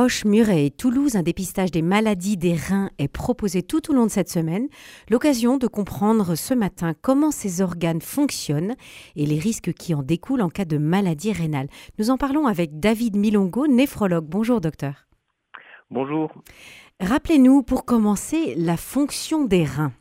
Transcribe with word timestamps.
Roche, 0.00 0.24
Muret 0.24 0.64
et 0.64 0.70
Toulouse, 0.70 1.14
un 1.14 1.22
dépistage 1.22 1.70
des 1.70 1.82
maladies 1.82 2.38
des 2.38 2.54
reins 2.54 2.88
est 2.98 3.12
proposé 3.12 3.62
tout 3.62 3.90
au 3.90 3.94
long 3.94 4.06
de 4.06 4.10
cette 4.10 4.30
semaine. 4.30 4.66
L'occasion 5.10 5.58
de 5.58 5.66
comprendre 5.66 6.36
ce 6.36 6.54
matin 6.54 6.94
comment 7.02 7.30
ces 7.30 7.60
organes 7.60 8.00
fonctionnent 8.00 8.76
et 9.14 9.26
les 9.26 9.38
risques 9.38 9.74
qui 9.74 9.94
en 9.94 10.02
découlent 10.02 10.40
en 10.40 10.48
cas 10.48 10.64
de 10.64 10.78
maladie 10.78 11.34
rénale. 11.34 11.66
Nous 11.98 12.08
en 12.08 12.16
parlons 12.16 12.46
avec 12.46 12.80
David 12.80 13.14
Milongo, 13.14 13.66
néphrologue. 13.66 14.24
Bonjour 14.24 14.62
docteur. 14.62 15.06
Bonjour. 15.90 16.32
Rappelez-nous 16.98 17.62
pour 17.62 17.84
commencer 17.84 18.54
la 18.56 18.78
fonction 18.78 19.44
des 19.44 19.64
reins. 19.64 19.92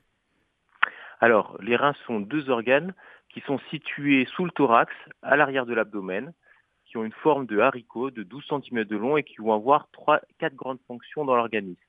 Alors, 1.20 1.58
les 1.60 1.76
reins 1.76 1.96
sont 2.08 2.22
deux 2.22 2.50
organes 2.50 2.94
qui 3.34 3.42
sont 3.42 3.60
situés 3.70 4.26
sous 4.34 4.46
le 4.46 4.52
thorax, 4.52 4.94
à 5.24 5.36
l'arrière 5.36 5.66
de 5.66 5.74
l'abdomen, 5.74 6.32
qui 6.90 6.98
ont 6.98 7.06
une 7.06 7.12
forme 7.12 7.46
de 7.46 7.60
haricot 7.60 8.10
de 8.10 8.24
12 8.24 8.44
cm 8.50 8.84
de 8.84 8.98
long 8.98 9.16
et 9.16 9.24
qui 9.24 9.38
vont 9.38 9.54
avoir 9.54 9.90
trois, 9.92 10.22
quatre 10.40 10.56
grandes 10.56 10.80
fonctions 10.88 11.24
dans 11.24 11.36
l'organisme. 11.36 11.80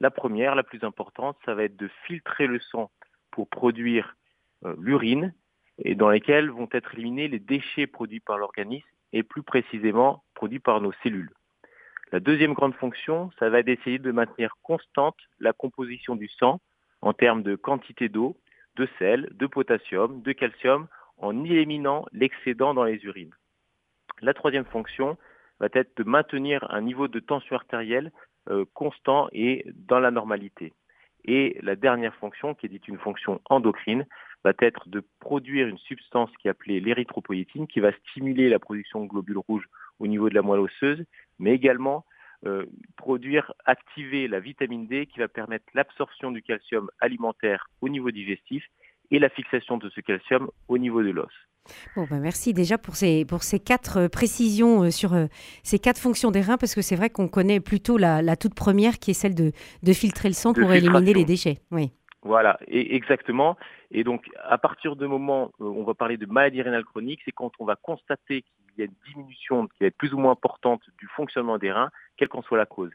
La 0.00 0.10
première, 0.10 0.54
la 0.54 0.62
plus 0.62 0.84
importante, 0.84 1.38
ça 1.46 1.54
va 1.54 1.64
être 1.64 1.76
de 1.76 1.88
filtrer 2.06 2.46
le 2.46 2.60
sang 2.60 2.90
pour 3.30 3.48
produire 3.48 4.16
euh, 4.64 4.74
l'urine 4.78 5.32
et 5.78 5.94
dans 5.94 6.10
lesquelles 6.10 6.50
vont 6.50 6.68
être 6.72 6.94
éliminés 6.94 7.26
les 7.26 7.38
déchets 7.38 7.86
produits 7.86 8.20
par 8.20 8.36
l'organisme 8.36 8.86
et 9.12 9.22
plus 9.22 9.42
précisément 9.42 10.22
produits 10.34 10.58
par 10.58 10.80
nos 10.82 10.92
cellules. 11.02 11.32
La 12.12 12.20
deuxième 12.20 12.52
grande 12.52 12.74
fonction, 12.74 13.30
ça 13.38 13.48
va 13.48 13.60
être 13.60 13.66
d'essayer 13.66 13.98
de 13.98 14.12
maintenir 14.12 14.54
constante 14.62 15.16
la 15.40 15.52
composition 15.52 16.16
du 16.16 16.28
sang 16.28 16.60
en 17.00 17.12
termes 17.12 17.42
de 17.42 17.56
quantité 17.56 18.08
d'eau, 18.08 18.36
de 18.76 18.86
sel, 18.98 19.28
de 19.32 19.46
potassium, 19.46 20.20
de 20.20 20.32
calcium, 20.32 20.86
en 21.16 21.44
éliminant 21.44 22.04
l'excédent 22.12 22.74
dans 22.74 22.84
les 22.84 23.02
urines. 23.04 23.34
La 24.22 24.34
troisième 24.34 24.64
fonction 24.64 25.16
va 25.60 25.68
être 25.72 25.96
de 25.96 26.04
maintenir 26.04 26.66
un 26.70 26.80
niveau 26.80 27.08
de 27.08 27.20
tension 27.20 27.56
artérielle 27.56 28.12
euh, 28.50 28.64
constant 28.74 29.28
et 29.32 29.64
dans 29.74 30.00
la 30.00 30.10
normalité. 30.10 30.72
Et 31.24 31.58
la 31.62 31.76
dernière 31.76 32.14
fonction, 32.16 32.54
qui 32.54 32.66
est 32.66 32.68
dite 32.68 32.88
une 32.88 32.98
fonction 32.98 33.40
endocrine, 33.48 34.06
va 34.44 34.52
être 34.58 34.88
de 34.88 35.02
produire 35.20 35.66
une 35.66 35.78
substance 35.78 36.30
qui 36.38 36.48
est 36.48 36.50
appelée 36.50 36.80
l'érythropoïétine, 36.80 37.66
qui 37.66 37.80
va 37.80 37.92
stimuler 38.10 38.50
la 38.50 38.58
production 38.58 39.02
de 39.02 39.08
globules 39.08 39.38
rouges 39.38 39.68
au 39.98 40.06
niveau 40.06 40.28
de 40.28 40.34
la 40.34 40.42
moelle 40.42 40.60
osseuse, 40.60 41.02
mais 41.38 41.52
également 41.52 42.04
euh, 42.44 42.66
produire, 42.96 43.52
activer 43.64 44.28
la 44.28 44.40
vitamine 44.40 44.86
D 44.86 45.06
qui 45.06 45.18
va 45.18 45.28
permettre 45.28 45.64
l'absorption 45.72 46.30
du 46.30 46.42
calcium 46.42 46.90
alimentaire 47.00 47.68
au 47.80 47.88
niveau 47.88 48.10
digestif 48.10 48.62
et 49.10 49.18
la 49.18 49.28
fixation 49.28 49.76
de 49.78 49.88
ce 49.90 50.00
calcium 50.00 50.50
au 50.68 50.78
niveau 50.78 51.02
de 51.02 51.10
l'os. 51.10 51.32
Bon, 51.96 52.06
ben 52.08 52.20
merci 52.20 52.52
déjà 52.52 52.76
pour 52.76 52.94
ces, 52.94 53.24
pour 53.24 53.42
ces 53.42 53.58
quatre 53.58 53.98
euh, 53.98 54.08
précisions 54.08 54.84
euh, 54.84 54.90
sur 54.90 55.14
euh, 55.14 55.26
ces 55.62 55.78
quatre 55.78 55.98
fonctions 55.98 56.30
des 56.30 56.42
reins, 56.42 56.58
parce 56.58 56.74
que 56.74 56.82
c'est 56.82 56.96
vrai 56.96 57.10
qu'on 57.10 57.28
connaît 57.28 57.60
plutôt 57.60 57.96
la, 57.96 58.36
toute 58.36 58.54
première 58.54 58.98
qui 58.98 59.12
est 59.12 59.14
celle 59.14 59.34
de, 59.34 59.52
de 59.82 59.92
filtrer 59.92 60.28
le 60.28 60.34
sang 60.34 60.52
pour 60.52 60.70
éliminer 60.72 61.14
les 61.14 61.24
déchets. 61.24 61.60
Oui. 61.70 61.92
Voilà, 62.22 62.58
et 62.66 62.94
exactement. 62.96 63.56
Et 63.90 64.02
donc, 64.02 64.30
à 64.42 64.56
partir 64.58 64.96
du 64.96 65.06
moment 65.06 65.52
où 65.58 65.66
on 65.66 65.84
va 65.84 65.94
parler 65.94 66.16
de 66.16 66.26
maladie 66.26 66.62
rénale 66.62 66.84
chronique, 66.84 67.20
c'est 67.24 67.32
quand 67.32 67.52
on 67.58 67.64
va 67.64 67.76
constater 67.76 68.42
qu'il 68.42 68.78
y 68.78 68.82
a 68.82 68.84
une 68.86 69.12
diminution 69.12 69.66
qui 69.66 69.76
va 69.82 69.86
être 69.86 69.96
plus 69.96 70.14
ou 70.14 70.18
moins 70.18 70.32
importante 70.32 70.80
du 70.98 71.06
fonctionnement 71.08 71.58
des 71.58 71.70
reins, 71.70 71.90
quelle 72.16 72.28
qu'en 72.28 72.42
soit 72.42 72.58
la 72.58 72.66
cause. 72.66 72.90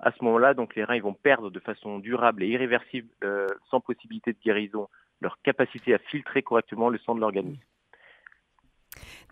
À 0.00 0.10
ce 0.10 0.24
moment-là, 0.24 0.54
donc 0.54 0.74
les 0.74 0.82
reins 0.82 0.96
ils 0.96 1.02
vont 1.02 1.14
perdre 1.14 1.50
de 1.50 1.60
façon 1.60 2.00
durable 2.00 2.42
et 2.42 2.48
irréversible, 2.48 3.08
sans 3.70 3.80
possibilité 3.80 4.32
de 4.32 4.38
guérison, 4.44 4.88
leur 5.22 5.40
capacité 5.42 5.94
à 5.94 5.98
filtrer 5.98 6.42
correctement 6.42 6.88
le 6.88 6.98
sang 6.98 7.14
de 7.14 7.20
l'organisme. 7.20 7.60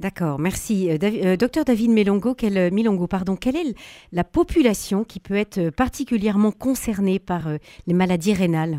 D'accord, 0.01 0.39
merci. 0.39 0.91
Euh, 0.91 0.97
euh, 1.03 1.37
docteur 1.37 1.65
David 1.65 1.91
Milongo, 1.91 2.35
quelle, 2.35 2.57
euh, 2.57 2.71
Milongo 2.71 3.07
pardon, 3.07 3.37
quelle 3.37 3.57
est 3.57 3.75
la 4.13 4.25
population 4.25 5.05
qui 5.05 5.21
peut 5.21 5.35
être 5.35 5.71
particulièrement 5.71 6.53
concernée 6.53 7.19
par 7.19 7.43
les 7.87 7.95
maladies 7.95 8.33
rénales? 8.33 8.79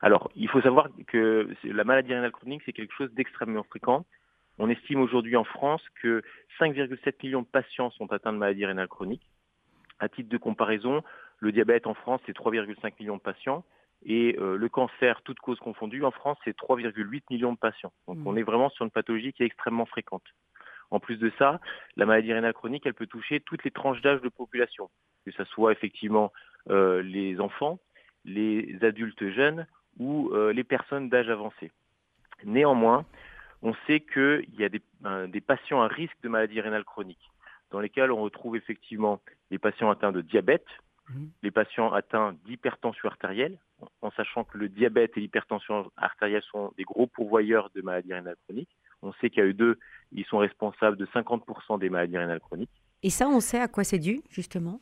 Alors, 0.00 0.30
il 0.36 0.48
faut 0.48 0.60
savoir 0.60 0.88
que 1.08 1.48
la 1.64 1.84
maladie 1.84 2.14
rénale 2.14 2.30
chronique, 2.32 2.62
c'est 2.64 2.72
quelque 2.72 2.94
chose 2.96 3.12
d'extrêmement 3.14 3.64
fréquent. 3.64 4.04
On 4.58 4.68
estime 4.68 5.00
aujourd'hui 5.00 5.36
en 5.36 5.44
France 5.44 5.82
que 6.00 6.22
5,7 6.60 7.14
millions 7.24 7.42
de 7.42 7.46
patients 7.46 7.90
sont 7.90 8.12
atteints 8.12 8.32
de 8.32 8.38
maladie 8.38 8.66
rénale 8.66 8.88
chronique. 8.88 9.22
À 9.98 10.08
titre 10.08 10.28
de 10.28 10.38
comparaison, 10.38 11.02
le 11.38 11.50
diabète 11.50 11.86
en 11.86 11.94
France, 11.94 12.20
c'est 12.26 12.36
3,5 12.36 12.92
millions 13.00 13.16
de 13.16 13.22
patients. 13.22 13.64
Et 14.04 14.36
euh, 14.38 14.56
le 14.56 14.68
cancer, 14.68 15.22
toute 15.22 15.38
cause 15.38 15.58
confondue, 15.60 16.04
en 16.04 16.10
France, 16.10 16.38
c'est 16.44 16.56
3,8 16.56 17.22
millions 17.30 17.52
de 17.52 17.58
patients. 17.58 17.92
Donc 18.08 18.18
mmh. 18.18 18.26
on 18.26 18.36
est 18.36 18.42
vraiment 18.42 18.70
sur 18.70 18.84
une 18.84 18.90
pathologie 18.90 19.32
qui 19.32 19.42
est 19.42 19.46
extrêmement 19.46 19.86
fréquente. 19.86 20.24
En 20.90 21.00
plus 21.00 21.16
de 21.16 21.32
ça, 21.38 21.60
la 21.96 22.04
maladie 22.04 22.32
rénale 22.32 22.52
chronique, 22.52 22.84
elle 22.84 22.94
peut 22.94 23.06
toucher 23.06 23.40
toutes 23.40 23.64
les 23.64 23.70
tranches 23.70 24.02
d'âge 24.02 24.20
de 24.20 24.28
population, 24.28 24.90
que 25.24 25.30
ce 25.32 25.44
soit 25.44 25.72
effectivement 25.72 26.32
euh, 26.68 27.02
les 27.02 27.40
enfants, 27.40 27.78
les 28.24 28.76
adultes 28.82 29.30
jeunes 29.30 29.66
ou 29.98 30.30
euh, 30.32 30.52
les 30.52 30.64
personnes 30.64 31.08
d'âge 31.08 31.30
avancé. 31.30 31.70
Néanmoins, 32.44 33.06
on 33.62 33.74
sait 33.86 34.00
qu'il 34.00 34.54
y 34.58 34.64
a 34.64 34.68
des, 34.68 34.82
des 35.28 35.40
patients 35.40 35.80
à 35.80 35.88
risque 35.88 36.16
de 36.22 36.28
maladie 36.28 36.60
rénale 36.60 36.84
chronique, 36.84 37.30
dans 37.70 37.80
lesquels 37.80 38.10
on 38.10 38.20
retrouve 38.20 38.56
effectivement 38.56 39.20
les 39.50 39.58
patients 39.58 39.90
atteints 39.90 40.12
de 40.12 40.20
diabète, 40.20 40.66
mmh. 41.14 41.30
les 41.42 41.50
patients 41.50 41.92
atteints 41.92 42.34
d'hypertension 42.44 43.08
artérielle, 43.08 43.58
en 44.00 44.10
sachant 44.12 44.44
que 44.44 44.58
le 44.58 44.68
diabète 44.68 45.12
et 45.16 45.20
l'hypertension 45.20 45.90
artérielle 45.96 46.42
sont 46.50 46.72
des 46.76 46.84
gros 46.84 47.06
pourvoyeurs 47.06 47.70
de 47.74 47.82
maladies 47.82 48.14
rénales 48.14 48.36
chroniques. 48.46 48.76
On 49.02 49.12
sait 49.14 49.30
qu'à 49.30 49.42
eux 49.42 49.54
deux, 49.54 49.78
ils 50.12 50.24
sont 50.24 50.38
responsables 50.38 50.96
de 50.96 51.06
50% 51.06 51.78
des 51.78 51.90
maladies 51.90 52.18
rénales 52.18 52.40
chroniques. 52.40 52.70
Et 53.02 53.10
ça, 53.10 53.28
on 53.28 53.40
sait 53.40 53.60
à 53.60 53.68
quoi 53.68 53.84
c'est 53.84 53.98
dû, 53.98 54.22
justement? 54.30 54.80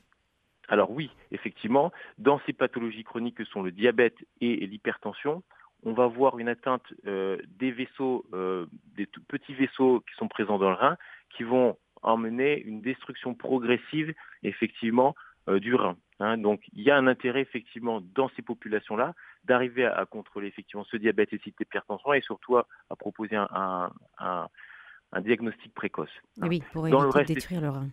Alors 0.68 0.90
oui, 0.90 1.10
effectivement, 1.32 1.90
dans 2.18 2.40
ces 2.46 2.52
pathologies 2.52 3.02
chroniques 3.02 3.36
que 3.36 3.44
sont 3.44 3.62
le 3.62 3.72
diabète 3.72 4.16
et 4.40 4.66
l'hypertension, 4.66 5.42
on 5.82 5.92
va 5.92 6.06
voir 6.06 6.38
une 6.38 6.48
atteinte 6.48 6.84
euh, 7.06 7.38
des 7.58 7.72
vaisseaux, 7.72 8.24
euh, 8.34 8.66
des 8.96 9.06
petits 9.28 9.54
vaisseaux 9.54 10.00
qui 10.00 10.14
sont 10.16 10.28
présents 10.28 10.58
dans 10.58 10.68
le 10.68 10.76
rein, 10.76 10.96
qui 11.36 11.42
vont 11.42 11.76
emmener 12.02 12.60
une 12.62 12.80
destruction 12.82 13.34
progressive, 13.34 14.14
effectivement, 14.42 15.14
euh, 15.48 15.58
du 15.58 15.74
rein. 15.74 15.96
Hein. 16.20 16.36
donc 16.36 16.60
il 16.72 16.82
y 16.82 16.90
a 16.90 16.96
un 16.96 17.06
intérêt 17.06 17.40
effectivement 17.40 18.00
dans 18.14 18.28
ces 18.36 18.42
populations-là 18.42 19.14
d'arriver 19.44 19.86
à, 19.86 20.04
contrôler 20.04 20.48
effectivement 20.48 20.84
ce 20.84 20.96
diabète 20.96 21.32
et 21.32 21.40
cette 21.42 21.58
hypertension 21.58 22.12
et 22.12 22.20
surtout 22.20 22.56
à, 22.58 22.66
proposer 22.98 23.36
un, 23.36 23.90
diagnostic 25.20 25.74
précoce. 25.74 26.10
Hein. 26.40 26.46
Oui, 26.48 26.62
pour 26.72 26.86
éviter 26.86 27.20
de 27.20 27.34
détruire 27.34 27.60
le 27.60 27.70
rein. 27.70 27.88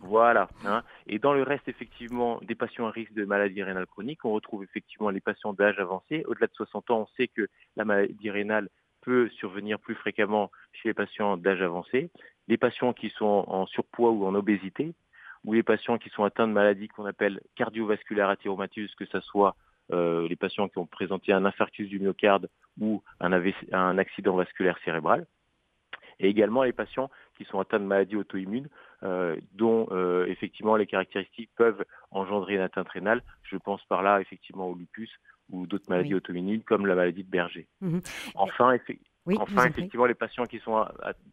Voilà. 0.00 0.48
Hein. 0.64 0.82
Et 1.06 1.18
dans 1.18 1.32
le 1.32 1.42
reste, 1.42 1.68
effectivement, 1.68 2.40
des 2.42 2.54
patients 2.54 2.86
à 2.86 2.90
risque 2.90 3.12
de 3.12 3.24
maladie 3.24 3.62
rénale 3.62 3.86
chronique, 3.86 4.24
on 4.24 4.32
retrouve 4.32 4.62
effectivement 4.62 5.10
les 5.10 5.20
patients 5.20 5.52
d'âge 5.52 5.78
avancé. 5.78 6.24
Au-delà 6.26 6.46
de 6.46 6.54
60 6.54 6.90
ans, 6.90 7.00
on 7.00 7.06
sait 7.16 7.28
que 7.28 7.48
la 7.76 7.84
maladie 7.84 8.30
rénale 8.30 8.68
peut 9.00 9.28
survenir 9.30 9.78
plus 9.78 9.94
fréquemment 9.94 10.50
chez 10.72 10.90
les 10.90 10.94
patients 10.94 11.36
d'âge 11.36 11.62
avancé. 11.62 12.10
Les 12.46 12.56
patients 12.56 12.92
qui 12.92 13.10
sont 13.10 13.44
en 13.48 13.66
surpoids 13.66 14.10
ou 14.10 14.24
en 14.24 14.34
obésité, 14.34 14.94
ou 15.48 15.54
les 15.54 15.62
patients 15.62 15.96
qui 15.96 16.10
sont 16.10 16.24
atteints 16.24 16.46
de 16.46 16.52
maladies 16.52 16.88
qu'on 16.88 17.06
appelle 17.06 17.40
cardiovasculaires 17.56 18.28
athéromateuses, 18.28 18.94
que 18.96 19.06
ce 19.06 19.18
soit 19.20 19.56
euh, 19.90 20.28
les 20.28 20.36
patients 20.36 20.68
qui 20.68 20.76
ont 20.76 20.84
présenté 20.84 21.32
un 21.32 21.46
infarctus 21.46 21.88
du 21.88 21.98
myocarde 21.98 22.50
ou 22.78 23.02
un, 23.18 23.32
un 23.72 23.96
accident 23.96 24.36
vasculaire 24.36 24.78
cérébral, 24.84 25.26
et 26.20 26.28
également 26.28 26.64
les 26.64 26.74
patients 26.74 27.08
qui 27.38 27.46
sont 27.46 27.60
atteints 27.60 27.80
de 27.80 27.86
maladies 27.86 28.16
auto-immunes, 28.16 28.68
euh, 29.04 29.36
dont 29.54 29.88
euh, 29.90 30.26
effectivement 30.26 30.76
les 30.76 30.86
caractéristiques 30.86 31.50
peuvent 31.56 31.82
engendrer 32.10 32.56
une 32.56 32.60
atteinte 32.60 32.90
rénale. 32.90 33.22
Je 33.44 33.56
pense 33.56 33.82
par 33.86 34.02
là 34.02 34.20
effectivement 34.20 34.68
au 34.68 34.74
lupus 34.74 35.10
ou 35.50 35.66
d'autres 35.66 35.88
maladies 35.88 36.14
auto-immunes 36.14 36.62
comme 36.62 36.86
la 36.86 36.94
maladie 36.94 37.24
de 37.24 37.30
Berger. 37.30 37.66
Mmh 37.80 38.00
enfin, 38.34 38.76
enfin, 39.36 39.66
effectivement, 39.66 40.06
les 40.06 40.14
patients 40.14 40.46
qui 40.46 40.58
sont 40.60 40.84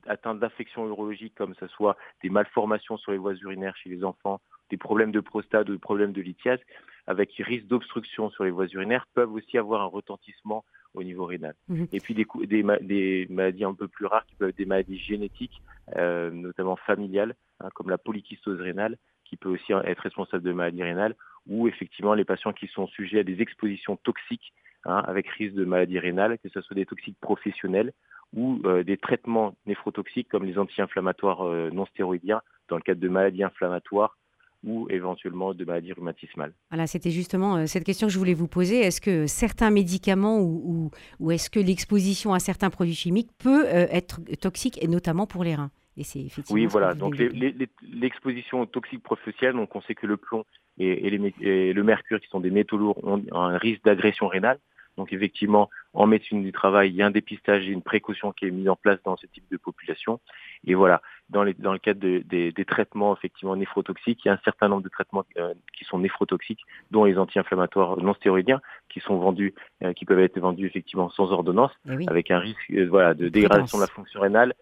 atteints 0.06 0.36
d'infections 0.36 0.88
urologiques, 0.88 1.36
comme 1.36 1.56
ce 1.56 1.68
soit 1.68 1.98
des 2.22 2.30
malformations 2.30 2.98
sur 2.98 3.12
les 3.12 3.18
voies 3.18 3.36
urinaires 3.36 3.76
chez 3.78 3.90
les 3.90 4.04
enfants, 4.04 4.42
des 4.70 4.78
problèmes 4.78 5.12
de 5.12 5.20
prostate 5.20 5.70
ou 5.70 5.74
des 5.74 5.80
problèmes 5.80 6.12
de 6.12 6.22
lithiase, 6.22 6.60
avec 7.08 7.32
risque 7.38 7.68
d'obstruction 7.68 8.30
sur 8.30 8.44
les 8.44 8.52
voies 8.52 8.68
urinaires, 8.68 9.08
peuvent 9.14 9.32
aussi 9.32 9.58
avoir 9.58 9.82
un 9.82 9.86
retentissement 9.86 10.66
au 10.94 11.04
niveau 11.04 11.26
rénal. 11.26 11.54
Mhm. 11.68 11.88
Et 11.92 12.00
puis 12.00 12.14
des, 12.14 12.26
des, 12.48 13.28
maladies 13.30 13.64
un 13.64 13.74
peu 13.74 13.88
plus 13.88 14.06
rares 14.06 14.26
qui 14.26 14.36
peuvent 14.36 14.50
être 14.50 14.58
des 14.58 14.66
maladies 14.66 14.98
génétiques, 14.98 15.62
euh, 15.98 16.32
notamment 16.32 16.76
familiales, 16.76 17.36
hein, 17.60 17.70
comme 17.76 17.90
la 17.90 17.98
polykystose 17.98 18.60
rénale, 18.60 18.98
qui 19.26 19.38
peut 19.38 19.50
aussi 19.50 19.74
être 19.74 20.00
responsable 20.00 20.44
de 20.44 20.54
maladies 20.54 20.84
rénales, 20.84 21.16
ou 21.48 21.68
effectivement 21.68 22.14
les 22.14 22.26
patients 22.26 22.54
qui 22.54 22.68
sont 22.68 22.88
sujets 22.88 23.20
à 23.20 23.24
des 23.24 23.42
expositions 23.42 23.98
toxiques 23.98 24.54
Hein, 24.88 25.04
avec 25.08 25.28
risque 25.30 25.56
de 25.56 25.66
maladie 25.66 25.98
rénale, 25.98 26.38
que 26.38 26.50
ce 26.50 26.62
soit 26.62 26.76
des 26.76 26.86
toxiques 26.86 27.18
professionnels 27.20 27.92
ou 28.36 28.62
euh, 28.66 28.84
des 28.84 28.98
traitements 28.98 29.56
néphrotoxiques 29.66 30.30
comme 30.30 30.46
les 30.46 30.60
anti-inflammatoires 30.60 31.44
euh, 31.44 31.72
non 31.72 31.88
stéroïdiens 31.88 32.42
dans 32.70 32.76
le 32.76 32.84
cadre 32.84 33.02
de 33.02 33.10
maladies 33.10 33.44
inflammatoires 33.44 34.16
ou 34.64 34.88
éventuellement 34.92 35.56
de 35.56 35.66
maladies 35.66 35.94
rhumatismales. 35.94 36.54
C'était 36.86 37.10
justement 37.10 37.56
euh, 37.56 37.66
cette 37.66 37.84
question 37.84 38.06
que 38.06 38.14
je 38.14 38.20
voulais 38.20 38.36
vous 38.36 38.48
poser. 38.48 38.80
Est-ce 38.80 39.02
que 39.02 39.26
certains 39.26 39.72
médicaments 39.72 40.40
ou, 40.40 40.92
ou, 41.20 41.32
est-ce 41.32 41.50
que 41.50 41.60
l'exposition 41.60 42.34
à 42.36 42.40
certains 42.40 42.70
produits 42.70 42.94
chimiques 42.94 43.32
peut 43.40 43.66
être 43.66 44.22
toxique, 44.40 44.78
et 44.84 44.88
notamment 44.88 45.26
pour 45.26 45.44
les 45.44 45.56
reins? 45.56 45.72
Et 45.98 46.04
c'est 46.04 46.20
effectivement. 46.20 46.62
Oui, 46.62 46.66
voilà. 46.66 46.94
Donc 46.94 47.18
l'exposition 47.18 48.62
aux 48.62 48.66
toxiques 48.66 49.04
professionnels, 49.04 49.56
donc 49.56 49.76
on 49.76 49.82
sait 49.82 49.96
que 49.96 50.08
le 50.08 50.18
plomb 50.18 50.46
et, 50.78 51.08
et, 51.08 51.74
le 51.74 51.84
mercure, 51.84 52.20
qui 52.20 52.28
sont 52.28 52.42
des 52.42 52.52
métaux 52.52 52.78
lourds, 52.78 53.00
ont 53.04 53.24
un 53.32 53.58
risque 53.58 53.84
d'agression 53.84 54.28
rénale. 54.28 54.60
Donc 54.98 55.12
effectivement, 55.12 55.70
en 55.94 56.08
médecine 56.08 56.42
du 56.42 56.52
travail, 56.52 56.90
il 56.90 56.96
y 56.96 57.02
a 57.02 57.06
un 57.06 57.12
dépistage 57.12 57.68
et 57.68 57.72
une 57.72 57.82
précaution 57.82 58.32
qui 58.32 58.46
est 58.46 58.52
mise 58.52 58.70
en 58.70 58.76
place 58.76 59.00
dans 59.04 59.18
ce 59.18 59.28
type 59.28 59.44
de 59.52 59.58
population. 59.58 60.20
Et 60.66 60.74
voilà, 60.74 61.02
dans, 61.30 61.44
les, 61.44 61.54
dans 61.54 61.74
le 61.74 61.80
cadre 61.80 62.00
des, 62.00 62.66
traitements 62.66 63.16
effectivement 63.16 63.56
néphrotoxiques, 63.56 64.24
il 64.24 64.30
y 64.30 64.32
a 64.32 64.34
un 64.34 64.40
certain 64.44 64.70
nombre 64.70 64.84
de 64.84 64.90
traitements 64.90 65.26
euh, 65.38 65.54
qui 65.78 65.86
sont 65.86 66.00
néphrotoxiques, 66.00 66.62
dont 66.92 67.04
les 67.04 67.18
anti-inflammatoires 67.18 67.98
non 67.98 68.14
stéroïdiens, 68.14 68.62
qui 68.90 69.00
sont 69.02 69.18
vendus, 69.18 69.54
euh, 69.84 69.94
qui 69.94 70.06
peuvent 70.06 70.20
être 70.20 70.40
vendus 70.40 70.66
effectivement 70.66 71.10
sans 71.10 71.32
ordonnance, 71.32 71.72
eh 71.90 72.08
avec 72.08 72.32
un 72.32 72.40
risque 72.40 72.72
euh, 72.72 72.88
voilà, 72.88 73.14
de 73.14 73.28
dégradation 73.28 73.78
de 73.78 73.84
la 73.84 73.90
fonction 73.90 74.22
rénale 74.22 74.54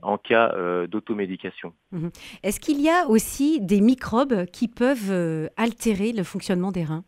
en 0.00 0.16
cas 0.18 0.54
d'automédication. 0.86 1.74
Mhm. 1.92 2.10
Est-ce 2.42 2.60
qu'il 2.60 2.80
y 2.80 2.88
a 2.88 3.06
aussi 3.08 3.60
des 3.60 3.80
microbes 3.80 4.46
qui 4.46 4.68
peuvent 4.68 5.50
altérer 5.56 6.12
le 6.12 6.24
fonctionnement 6.24 6.72
des 6.72 6.84
reins? 6.84 7.04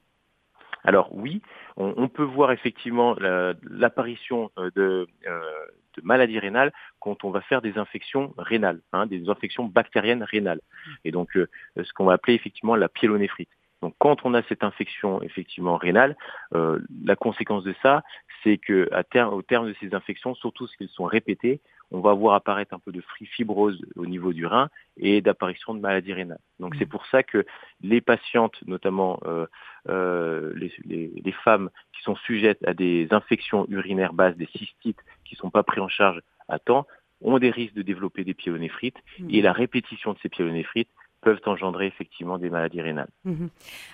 Alors 0.84 1.08
oui, 1.12 1.40
on, 1.76 2.08
peut 2.08 2.22
voir 2.22 2.52
effectivement 2.52 3.16
l'apparition 3.18 4.50
euh, 4.58 4.70
euh, 4.76 5.06
de, 5.26 6.02
maladies 6.02 6.38
rénales 6.38 6.72
quand 7.00 7.24
on 7.24 7.30
va 7.30 7.40
faire 7.40 7.62
des 7.62 7.78
infections 7.78 8.34
rénales, 8.36 8.80
hein, 8.92 9.06
des 9.06 9.28
infections 9.30 9.64
bactériennes 9.64 10.22
rénales. 10.22 10.60
Et 11.04 11.10
donc 11.10 11.36
euh, 11.36 11.48
ce 11.82 11.92
qu'on 11.94 12.04
va 12.04 12.12
appeler 12.12 12.34
effectivement 12.34 12.76
la 12.76 12.90
pyélonéphrite. 12.90 13.48
Donc 13.80 13.94
quand 13.98 14.24
on 14.24 14.34
a 14.34 14.42
cette 14.42 14.62
infection 14.62 15.22
effectivement 15.22 15.76
rénale, 15.76 16.16
la 16.52 17.16
conséquence 17.16 17.64
de 17.64 17.74
ça, 17.82 18.02
c'est 18.42 18.56
que 18.56 18.88
au 19.30 19.42
terme 19.42 19.68
de 19.68 19.74
ces 19.78 19.94
infections, 19.94 20.34
surtout 20.34 20.66
si 20.66 20.76
elles 20.80 20.88
sont 20.88 21.04
répétées, 21.04 21.60
on 21.90 22.00
va 22.00 22.12
voir 22.12 22.34
apparaître 22.34 22.74
un 22.74 22.78
peu 22.78 22.92
de 22.92 23.02
fibrose 23.24 23.80
au 23.96 24.06
niveau 24.06 24.32
du 24.32 24.46
rein 24.46 24.68
et 24.96 25.20
d'apparition 25.20 25.74
de 25.74 25.80
maladies 25.80 26.12
rénales. 26.12 26.40
Donc 26.60 26.74
c'est 26.78 26.84
mmh. 26.84 26.88
pour 26.88 27.06
ça 27.06 27.22
que 27.22 27.44
les 27.82 28.00
patientes, 28.00 28.56
notamment 28.66 29.20
euh, 29.26 29.46
euh, 29.88 30.52
les, 30.54 31.32
femmes 31.44 31.70
qui 31.92 32.02
sont 32.02 32.16
sujettes 32.16 32.66
à 32.66 32.74
des 32.74 33.08
infections 33.10 33.66
urinaires 33.68 34.12
basses, 34.12 34.36
des 34.36 34.48
cystites 34.56 35.00
qui 35.24 35.34
ne 35.34 35.38
sont 35.38 35.50
pas 35.50 35.62
prises 35.62 35.82
en 35.82 35.88
charge 35.88 36.20
à 36.48 36.58
temps, 36.58 36.86
ont 37.20 37.38
des 37.38 37.50
risques 37.50 37.74
de 37.74 37.82
développer 37.82 38.24
des 38.24 38.34
pyélonéphrites 38.34 38.98
mmh. 39.18 39.30
et 39.30 39.42
la 39.42 39.52
répétition 39.52 40.12
de 40.12 40.18
ces 40.18 40.28
pyélonéphrites 40.28 40.90
peuvent 41.24 41.40
engendrer 41.46 41.86
effectivement 41.86 42.38
des 42.38 42.50
maladies 42.50 42.82
rénales. 42.82 43.08
Mhm. 43.24 43.48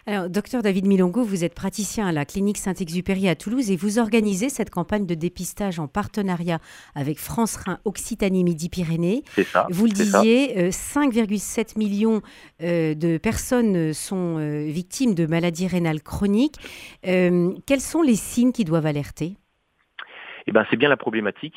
Alors, 0.06 0.28
docteur 0.28 0.62
David 0.62 0.86
Milongo, 0.86 1.22
vous 1.22 1.44
êtes 1.44 1.54
praticien 1.54 2.06
à 2.06 2.12
la 2.12 2.24
clinique 2.24 2.58
Saint-Exupéry 2.58 3.28
à 3.28 3.36
Toulouse 3.36 3.70
et 3.70 3.76
vous 3.76 3.98
organisez 3.98 4.48
cette 4.48 4.70
campagne 4.70 5.06
de 5.06 5.14
dépistage 5.14 5.78
en 5.78 5.86
partenariat 5.86 6.58
avec 6.94 7.18
France 7.18 7.56
Rhin 7.56 7.78
Occitanie 7.84 8.44
Midi-Pyrénées. 8.44 9.22
C'est 9.26 9.44
ça. 9.44 9.66
Vous 9.70 9.86
le 9.86 9.92
disiez, 9.92 10.70
5,7 10.70 11.76
euh, 11.76 11.78
millions 11.78 12.20
euh, 12.62 12.94
de 12.94 13.16
personnes 13.16 13.92
sont 13.92 14.38
euh, 14.38 14.64
victimes 14.66 15.14
de 15.14 15.26
maladies 15.26 15.68
rénales 15.68 16.02
chroniques. 16.02 16.56
quels 17.02 17.80
sont 17.80 18.02
les 18.02 18.16
signes 18.16 18.52
qui 18.52 18.64
doivent 18.64 18.86
alerter? 18.86 19.36
Eh 20.46 20.52
ben, 20.52 20.66
c'est 20.68 20.76
bien 20.76 20.88
la 20.88 20.96
problématique. 20.96 21.54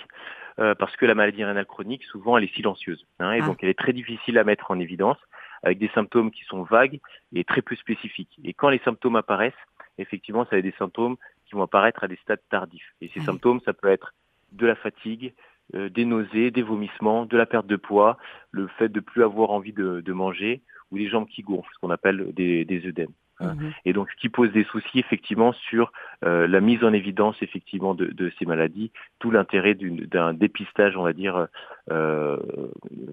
parce 0.55 0.95
que 0.97 1.07
la 1.07 1.15
maladie 1.15 1.43
rénale 1.43 1.65
chronique, 1.65 2.03
souvent, 2.03 2.37
elle 2.37 2.43
est 2.43 2.53
silencieuse. 2.53 3.07
Hein, 3.19 3.31
et 3.33 3.39
ah. 3.41 3.47
donc, 3.47 3.63
elle 3.63 3.69
est 3.69 3.79
très 3.79 3.93
difficile 3.93 4.37
à 4.37 4.43
mettre 4.43 4.69
en 4.69 4.79
évidence 4.79 5.17
avec 5.63 5.79
des 5.79 5.89
symptômes 5.89 6.31
qui 6.31 6.43
sont 6.43 6.63
vagues 6.63 6.99
et 7.33 7.43
très 7.43 7.61
peu 7.61 7.75
spécifiques. 7.75 8.39
Et 8.43 8.53
quand 8.53 8.69
les 8.69 8.79
symptômes 8.79 9.15
apparaissent, 9.15 9.53
effectivement, 9.97 10.43
ça 10.43 10.51
va 10.51 10.57
être 10.57 10.65
des 10.65 10.75
symptômes 10.77 11.15
qui 11.45 11.55
vont 11.55 11.63
apparaître 11.63 12.03
à 12.03 12.07
des 12.07 12.17
stades 12.17 12.41
tardifs. 12.49 12.93
Et 13.01 13.09
ces 13.13 13.21
symptômes, 13.21 13.61
ça 13.65 13.73
peut 13.73 13.87
être 13.87 14.13
de 14.51 14.67
la 14.67 14.75
fatigue, 14.75 15.33
euh, 15.75 15.89
des 15.89 16.05
nausées, 16.05 16.51
des 16.51 16.61
vomissements, 16.61 17.25
de 17.25 17.37
la 17.37 17.45
perte 17.45 17.67
de 17.67 17.75
poids, 17.77 18.17
le 18.51 18.67
fait 18.67 18.89
de 18.89 18.99
plus 18.99 19.23
avoir 19.23 19.51
envie 19.51 19.73
de, 19.73 20.11
manger 20.11 20.61
ou 20.91 20.97
des 20.97 21.09
jambes 21.09 21.27
qui 21.27 21.41
gonflent, 21.41 21.71
ce 21.73 21.79
qu'on 21.79 21.89
appelle 21.89 22.33
des, 22.33 22.65
des 22.65 22.85
œdèmes. 22.85 23.13
Hein. 23.39 23.55
Mhm. 23.55 23.73
Et 23.85 23.93
donc, 23.93 24.09
ce 24.11 24.15
qui 24.21 24.29
pose 24.29 24.51
des 24.51 24.63
soucis 24.65 24.99
effectivement 24.99 25.53
sur 25.53 25.91
euh, 26.23 26.47
la 26.47 26.59
mise 26.61 26.83
en 26.83 26.93
évidence 26.93 27.35
effectivement 27.41 27.93
de, 27.95 28.31
ces 28.39 28.45
maladies, 28.45 28.91
tout 29.19 29.31
l'intérêt 29.31 29.75
d'un 29.75 30.33
dépistage, 30.33 30.95
on 30.97 31.03
va 31.03 31.13
dire, 31.13 31.47
euh, 31.91 32.37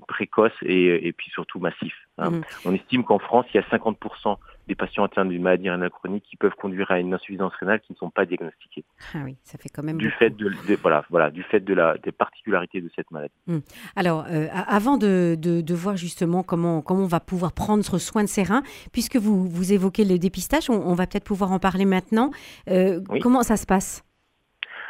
précoce 0.08 0.52
et, 0.62 1.12
puis 1.17 1.31
surtout 1.31 1.58
massif. 1.58 1.94
Hein. 2.19 2.31
Mhm. 2.31 2.43
On 2.67 2.75
estime 2.75 3.05
qu'en 3.05 3.19
France, 3.19 3.46
il 3.52 3.56
y 3.56 3.61
a 3.61 3.69
50% 3.69 4.37
des 4.69 4.75
patients 4.75 5.05
atteints 5.05 5.25
d'une 5.25 5.43
maladie 5.43 5.69
rénale 5.69 5.91
chronique 5.91 6.25
qui 6.25 6.37
peuvent 6.37 6.55
conduire 6.55 6.91
à 6.91 7.01
une 7.01 7.12
insuffisance 7.12 7.53
rénale 7.57 7.81
qui 7.81 7.93
ne 7.93 7.97
sont 7.97 8.11
pas 8.11 8.25
diagnostiquées. 8.25 8.85
Ah 9.15 9.19
oui, 9.25 9.37
ça 9.43 9.59
fait 9.59 9.69
quand 9.69 9.83
même 9.83 9.99
du 9.99 10.11
fait 10.12 10.31
de, 10.31 10.53
voilà 10.81 11.05
voilà 11.11 11.31
du 11.31 11.43
fait 11.43 11.61
de 11.61 11.75
la 11.75 11.99
des 11.99 12.12
particularités 12.12 12.81
de 12.81 12.89
cette 12.95 13.11
maladie. 13.11 13.35
Hum. 13.49 13.62
Alors 13.97 14.27
euh, 14.31 14.47
avant 14.53 14.97
de, 14.97 15.37
de, 15.37 15.75
voir 15.75 15.97
justement 15.97 16.43
comment 16.43 16.83
comment 16.83 17.03
on 17.03 17.07
va 17.07 17.21
pouvoir 17.21 17.53
prendre 17.53 17.83
soin 17.99 18.23
de 18.23 18.29
ces 18.29 18.43
reins, 18.43 18.62
puisque 18.93 19.17
vous 19.17 19.49
vous 19.49 19.73
évoquez 19.73 20.05
le 20.05 20.19
dépistage, 20.19 20.71
on, 20.71 20.95
va 20.95 21.07
peut-être 21.07 21.25
pouvoir 21.25 21.53
en 21.53 21.59
parler 21.59 21.85
maintenant. 21.85 22.31
Euh, 22.69 23.01
comment 23.21 23.43
ça 23.43 23.57
se 23.57 23.67
passe? 23.67 24.05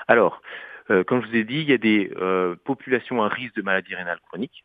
Alors 0.09 0.43
euh, 0.91 1.05
comme 1.05 1.23
je 1.23 1.29
vous 1.29 1.37
ai 1.37 1.45
dit, 1.45 1.61
il 1.61 1.71
y 1.71 1.73
a 1.73 1.79
des 1.79 2.11
populations 2.65 3.23
à 3.23 3.29
risque 3.29 3.57
de 3.57 3.63
maladie 3.63 3.95
rénale 3.95 4.19
chronique. 4.29 4.65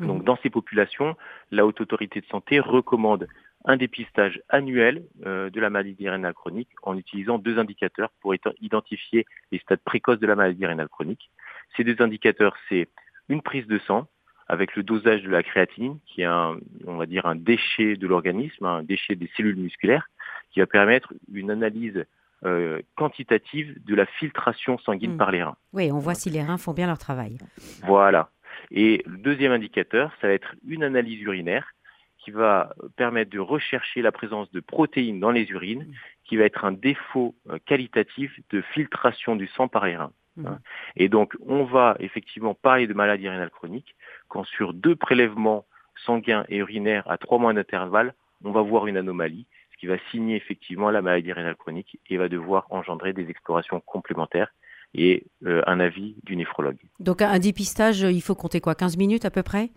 Hum. 0.00 0.06
Donc 0.06 0.24
dans 0.24 0.38
ces 0.42 0.50
populations, 0.50 1.16
la 1.50 1.66
haute 1.66 1.80
autorité 1.80 2.20
de 2.20 2.26
santé 2.26 2.60
recommande 2.60 3.26
un 3.64 3.76
dépistage 3.76 4.40
annuel 4.48 5.04
euh, 5.24 5.50
de 5.50 5.60
la 5.60 5.70
maladie 5.70 6.08
rénale 6.08 6.34
chronique 6.34 6.70
en 6.82 6.96
utilisant 6.96 7.38
deux 7.38 7.58
indicateurs 7.58 8.10
pour 8.20 8.34
identifier 8.60 9.26
les 9.52 9.58
stades 9.58 9.80
précoces 9.84 10.20
de 10.20 10.26
la 10.26 10.34
maladie 10.34 10.66
rénale 10.66 10.88
chronique. 10.88 11.30
Ces 11.76 11.84
deux 11.84 12.00
indicateurs, 12.02 12.56
c'est 12.68 12.88
une 13.28 13.42
prise 13.42 13.66
de 13.66 13.78
sang 13.78 14.06
avec 14.48 14.76
le 14.76 14.82
dosage 14.82 15.22
de 15.22 15.30
la 15.30 15.42
créatine, 15.42 15.98
qui 16.06 16.20
est 16.20 16.26
un, 16.26 16.58
on 16.86 16.96
va 16.96 17.06
dire 17.06 17.24
un 17.24 17.34
déchet 17.34 17.96
de 17.96 18.06
l'organisme, 18.06 18.66
un 18.66 18.82
déchet 18.82 19.16
des 19.16 19.30
cellules 19.36 19.56
musculaires, 19.56 20.10
qui 20.50 20.60
va 20.60 20.66
permettre 20.66 21.14
une 21.32 21.50
analyse 21.50 22.04
euh, 22.44 22.82
quantitative 22.94 23.82
de 23.86 23.94
la 23.94 24.04
filtration 24.04 24.76
sanguine 24.78 25.14
hmm. 25.14 25.18
par 25.18 25.30
les 25.30 25.42
reins. 25.42 25.56
Oui, 25.72 25.90
on 25.90 25.98
voit 25.98 26.14
si 26.14 26.28
les 26.28 26.42
reins 26.42 26.58
font 26.58 26.74
bien 26.74 26.86
leur 26.86 26.98
travail. 26.98 27.38
Voilà. 27.86 28.28
Et 28.70 29.02
le 29.06 29.16
deuxième 29.16 29.52
indicateur, 29.52 30.12
ça 30.20 30.26
va 30.26 30.34
être 30.34 30.54
une 30.66 30.84
analyse 30.84 31.22
urinaire 31.22 31.74
qui 32.24 32.30
va 32.30 32.74
permettre 32.96 33.30
de 33.30 33.38
rechercher 33.38 34.00
la 34.00 34.10
présence 34.10 34.50
de 34.50 34.60
protéines 34.60 35.20
dans 35.20 35.30
les 35.30 35.44
urines, 35.50 35.86
qui 36.24 36.36
va 36.36 36.44
être 36.44 36.64
un 36.64 36.72
défaut 36.72 37.34
euh, 37.50 37.58
qualitatif 37.66 38.32
de 38.50 38.62
filtration 38.72 39.36
du 39.36 39.46
sang 39.48 39.68
par 39.68 39.84
les 39.84 39.96
reins. 39.96 40.12
Mmh. 40.36 40.48
Et 40.96 41.08
donc, 41.08 41.34
on 41.46 41.64
va 41.64 41.96
effectivement 42.00 42.54
parler 42.54 42.86
de 42.86 42.94
maladie 42.94 43.28
rénale 43.28 43.50
chronique 43.50 43.94
quand 44.28 44.44
sur 44.44 44.72
deux 44.72 44.96
prélèvements 44.96 45.66
sanguins 46.06 46.44
et 46.48 46.56
urinaires 46.56 47.08
à 47.08 47.18
trois 47.18 47.38
mois 47.38 47.52
d'intervalle, 47.52 48.14
on 48.42 48.50
va 48.50 48.62
voir 48.62 48.86
une 48.86 48.96
anomalie, 48.96 49.46
ce 49.72 49.78
qui 49.78 49.86
va 49.86 49.96
signer 50.10 50.36
effectivement 50.36 50.90
la 50.90 51.02
maladie 51.02 51.32
rénale 51.32 51.56
chronique 51.56 52.00
et 52.08 52.16
va 52.16 52.28
devoir 52.28 52.66
engendrer 52.70 53.12
des 53.12 53.28
explorations 53.28 53.80
complémentaires 53.80 54.52
et 54.94 55.26
euh, 55.44 55.62
un 55.66 55.78
avis 55.78 56.16
du 56.24 56.36
néphrologue. 56.36 56.78
Donc 57.00 57.22
un 57.22 57.38
dépistage, 57.38 58.00
il 58.00 58.22
faut 58.22 58.34
compter 58.34 58.60
quoi 58.60 58.74
15 58.74 58.96
minutes 58.96 59.24
à 59.24 59.30
peu 59.30 59.42
près? 59.42 59.70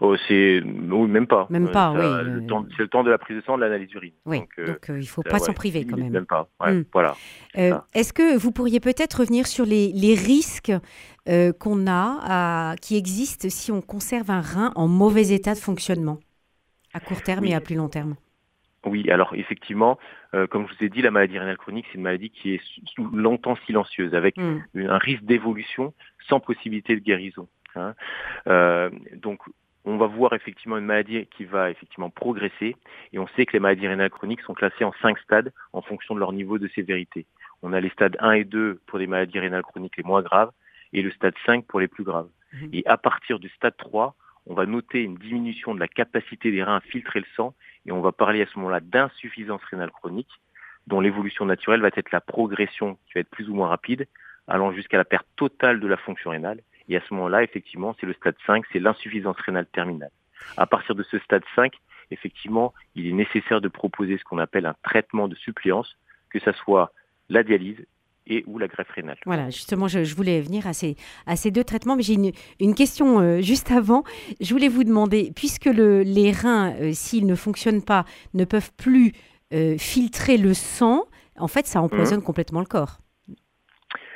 Oh, 0.00 0.16
c'est 0.28 0.60
oui, 0.62 1.08
même 1.08 1.26
pas. 1.26 1.46
Même 1.50 1.70
pas, 1.70 1.92
oui. 1.92 2.00
C'est 2.76 2.82
le 2.82 2.88
temps 2.88 3.04
de 3.04 3.10
la 3.10 3.18
prise 3.18 3.36
de 3.36 3.42
sang, 3.42 3.56
de 3.56 3.62
l'analyse 3.62 3.88
d'urine. 3.88 4.12
Oui, 4.26 4.40
donc, 4.40 4.48
euh, 4.58 4.66
euh, 4.68 4.76
il 4.96 5.00
ne 5.00 5.04
faut 5.04 5.22
pas 5.22 5.38
s'en 5.38 5.52
priver 5.52 5.84
quand 5.84 5.96
même. 5.96 6.10
Même 6.10 6.26
pas, 6.26 6.48
hmm. 6.60 6.84
voilà. 6.92 7.14
Euh, 7.56 7.78
est-ce 7.94 8.12
que 8.12 8.36
vous 8.36 8.52
pourriez 8.52 8.80
peut-être 8.80 9.20
revenir 9.20 9.46
sur 9.46 9.64
les, 9.64 9.92
les 9.92 10.14
risques 10.14 10.72
qu'on 11.58 11.86
a, 11.86 12.18
à, 12.22 12.76
qui 12.80 12.96
existent 12.96 13.48
si 13.48 13.72
on 13.72 13.80
conserve 13.80 14.30
un 14.30 14.40
rein 14.40 14.72
en 14.74 14.88
mauvais 14.88 15.28
état 15.28 15.54
de 15.54 15.58
fonctionnement, 15.58 16.18
à 16.92 17.00
court 17.00 17.22
terme 17.22 17.44
et 17.44 17.54
à 17.54 17.60
plus 17.60 17.76
long 17.76 17.88
terme? 17.88 18.16
Oui, 18.86 19.10
alors 19.10 19.34
effectivement, 19.34 19.98
comme 20.50 20.66
je 20.68 20.76
vous 20.76 20.84
ai 20.84 20.90
dit, 20.90 21.00
la 21.00 21.10
maladie 21.10 21.38
rénale 21.38 21.56
chronique, 21.56 21.86
c'est 21.90 21.96
une 21.96 22.02
maladie 22.02 22.28
qui 22.28 22.54
est 22.54 22.60
longtemps 23.12 23.56
silencieuse, 23.64 24.14
avec 24.14 24.36
hmm. 24.36 24.60
un 24.74 24.98
risque 24.98 25.24
d'évolution 25.24 25.94
sans 26.28 26.40
possibilité 26.40 26.94
de 26.94 27.00
guérison. 27.00 27.48
Hein. 27.76 27.94
donc 29.16 29.40
on 29.84 29.96
va 29.96 30.06
voir 30.06 30.32
effectivement 30.32 30.78
une 30.78 30.86
maladie 30.86 31.26
qui 31.26 31.44
va 31.44 31.70
effectivement 31.70 32.10
progresser 32.10 32.76
et 33.12 33.18
on 33.18 33.26
sait 33.28 33.44
que 33.44 33.52
les 33.52 33.60
maladies 33.60 33.86
rénales 33.86 34.10
chroniques 34.10 34.40
sont 34.40 34.54
classées 34.54 34.84
en 34.84 34.92
cinq 35.02 35.18
stades 35.18 35.52
en 35.72 35.82
fonction 35.82 36.14
de 36.14 36.20
leur 36.20 36.32
niveau 36.32 36.58
de 36.58 36.68
sévérité. 36.68 37.26
On 37.62 37.72
a 37.72 37.80
les 37.80 37.90
stades 37.90 38.16
1 38.20 38.32
et 38.32 38.44
2 38.44 38.80
pour 38.86 38.98
les 38.98 39.06
maladies 39.06 39.38
rénales 39.38 39.62
chroniques 39.62 39.96
les 39.96 40.02
moins 40.02 40.22
graves 40.22 40.50
et 40.92 41.02
le 41.02 41.10
stade 41.10 41.34
5 41.44 41.66
pour 41.66 41.80
les 41.80 41.88
plus 41.88 42.04
graves. 42.04 42.28
Mhm. 42.52 42.70
Et 42.72 42.82
à 42.86 42.96
partir 42.96 43.38
du 43.38 43.48
stade 43.50 43.76
3, 43.76 44.14
on 44.46 44.54
va 44.54 44.66
noter 44.66 45.02
une 45.02 45.16
diminution 45.16 45.74
de 45.74 45.80
la 45.80 45.88
capacité 45.88 46.50
des 46.50 46.62
reins 46.62 46.76
à 46.76 46.80
filtrer 46.80 47.20
le 47.20 47.26
sang 47.36 47.54
et 47.86 47.92
on 47.92 48.00
va 48.00 48.12
parler 48.12 48.42
à 48.42 48.46
ce 48.46 48.58
moment-là 48.58 48.80
d'insuffisance 48.80 49.62
rénale 49.64 49.90
chronique 49.90 50.40
dont 50.86 51.00
l'évolution 51.00 51.46
naturelle 51.46 51.80
va 51.80 51.88
être 51.88 52.12
la 52.12 52.20
progression 52.20 52.96
qui 53.06 53.14
va 53.14 53.20
être 53.20 53.30
plus 53.30 53.48
ou 53.48 53.54
moins 53.54 53.68
rapide 53.68 54.06
allant 54.46 54.72
jusqu'à 54.72 54.98
la 54.98 55.04
perte 55.04 55.26
totale 55.36 55.80
de 55.80 55.86
la 55.86 55.96
fonction 55.96 56.30
rénale 56.30 56.60
et 56.88 56.96
à 56.96 57.00
ce 57.08 57.14
moment-là, 57.14 57.42
effectivement, 57.42 57.94
c'est 57.98 58.06
le 58.06 58.14
stade 58.14 58.36
5, 58.46 58.64
c'est 58.72 58.78
l'insuffisance 58.78 59.36
rénale 59.38 59.66
terminale. 59.66 60.10
À 60.56 60.66
partir 60.66 60.94
de 60.94 61.02
ce 61.02 61.18
stade 61.20 61.44
5, 61.56 61.72
effectivement, 62.10 62.74
il 62.94 63.06
est 63.06 63.12
nécessaire 63.12 63.60
de 63.60 63.68
proposer 63.68 64.18
ce 64.18 64.24
qu'on 64.24 64.38
appelle 64.38 64.66
un 64.66 64.74
traitement 64.82 65.28
de 65.28 65.34
suppléance, 65.34 65.96
que 66.30 66.38
ce 66.38 66.52
soit 66.52 66.92
la 67.30 67.42
dialyse, 67.42 67.84
et 68.26 68.42
ou 68.46 68.58
la 68.58 68.68
greffe 68.68 68.90
rénale. 68.90 69.18
Voilà, 69.26 69.50
justement, 69.50 69.88
je, 69.88 70.14
voulais 70.14 70.40
venir 70.40 70.66
à 70.66 70.72
ces, 70.72 70.96
à 71.26 71.36
ces 71.36 71.50
deux 71.50 71.64
traitements, 71.64 71.96
mais 71.96 72.02
j'ai 72.02 72.14
une, 72.14 72.32
une, 72.60 72.74
question 72.74 73.20
euh, 73.20 73.40
juste 73.40 73.70
avant. 73.70 74.02
Je 74.40 74.52
voulais 74.52 74.68
vous 74.68 74.84
demander, 74.84 75.30
puisque 75.34 75.66
le, 75.66 76.02
les 76.02 76.32
reins, 76.32 76.74
euh, 76.80 76.92
s'ils 76.92 77.26
ne 77.26 77.34
fonctionnent 77.34 77.84
pas, 77.84 78.04
ne 78.32 78.44
peuvent 78.44 78.72
plus 78.76 79.12
euh, 79.52 79.76
filtrer 79.78 80.38
le 80.38 80.54
sang, 80.54 81.04
en 81.38 81.48
fait, 81.48 81.66
ça 81.66 81.82
empoisonne 81.82 82.20
mmh. 82.20 82.24
complètement 82.24 82.60
le 82.60 82.66
corps. 82.66 82.98